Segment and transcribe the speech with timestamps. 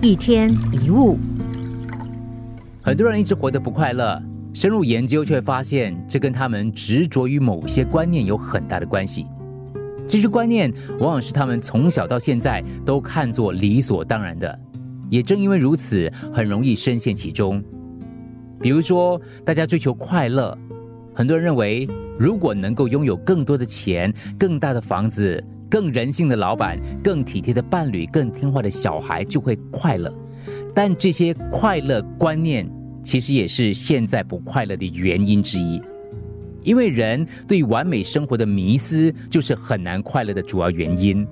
[0.00, 1.18] 一天一物，
[2.80, 4.22] 很多人一直活得不快乐，
[4.52, 9.26] 深入研究却发现，这跟他们执着于某些观念有很大的关系。
[10.06, 14.56] 这些观念往往是他们从小到现在都看作理所当然的，
[15.10, 17.60] 也正因为如此，很容易深陷其中。
[18.60, 20.56] 比如说，大家追求快乐，
[21.12, 25.42] 很多人认为，如果能够拥有更多的钱、更大的房子。
[25.70, 30.12] 更人性的老板，更体贴的伴侣，更听话的小孩就会快乐。
[30.74, 32.70] 但这些快乐观念
[33.02, 35.80] 其实也是现在不快乐的原因之一，
[36.62, 41.26] 因为人对完美生活的迷思就是很难快乐的主要原因。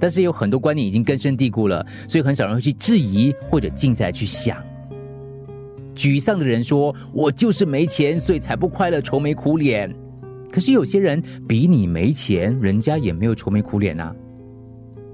[0.00, 4.56] 但是有很多观念已经根深蒂固了，所以很少人会去质疑或者静下来去想。
[5.94, 9.92] 沮丧的人说：“我就是没钱，所以才不快乐，愁眉苦脸。”
[10.58, 14.12] 可是有些人比你没钱，人家也没有愁眉苦脸啊。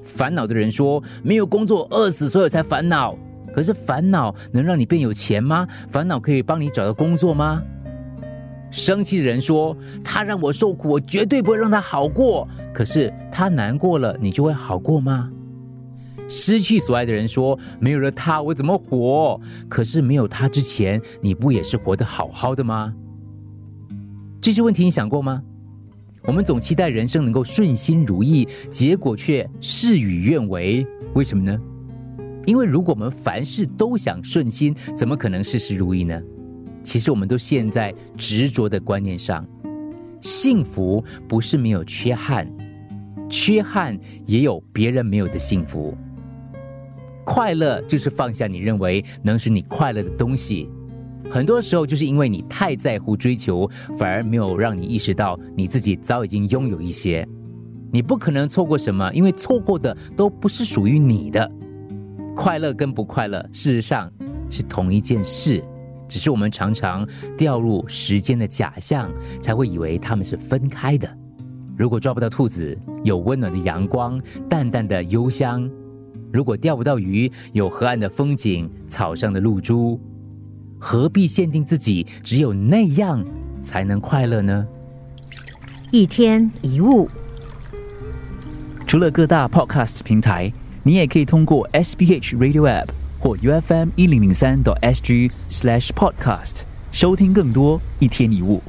[0.02, 3.14] 烦恼的人说没有工作饿死，所以才烦恼。
[3.54, 5.68] 可是烦恼能让你变有钱吗？
[5.90, 7.62] 烦恼可以帮你找到工作吗？
[8.70, 12.48] 生气的人说他让我受苦，我绝对不会让他好过。
[12.72, 15.30] 可是他难过了，你就会好过吗？
[16.26, 19.38] 失去所爱的人说没有了他，我怎么活？
[19.68, 22.94] 可是没有他之前，你不也是活得好好的吗？
[24.44, 25.42] 这些问题你想过吗？
[26.24, 31.58] 我们总期待人生能够顺心如意，结果却事与愿违，为什么呢？
[32.44, 36.20] 因为如果我们凡事都想顺心，怎么可能事事如意呢？
[36.82, 39.46] 其实我们都陷在执着的观念上。
[40.20, 42.46] 幸福不是没有缺憾，
[43.30, 45.96] 缺憾也有别人没有的幸福。
[47.24, 50.68] 快乐就是放下你认为能使你快乐的东西。
[51.30, 57.26] 很多时候，就是因为你太在乎追求，反而没有让你意识到你自己早已经拥有一些。
[57.90, 61.50] 你不可能错过什么，因为错过的都不是属于你的。
[62.36, 64.10] 快乐跟不快乐，事实上
[64.50, 65.64] 是同一件事，
[66.08, 67.06] 只是我们常常
[67.36, 69.10] 掉入时间的假象，
[69.40, 71.08] 才会以为他们是分开的。
[71.76, 75.68] 如果抓不到兔子，有温暖的阳光，淡淡的幽香；
[76.32, 80.00] 如果钓不到鱼，有河岸的风景，草上的露珠。
[80.86, 83.24] 何必限定自己只有那样
[83.62, 84.66] 才能快乐呢？
[85.90, 87.08] 一天一物，
[88.86, 90.52] 除了各大 Podcast 平台，
[90.82, 98.60] 你也可以通过 SBH Radio App 或 UFM 一零零三 SG Slash Podcast 收听更多一天一物。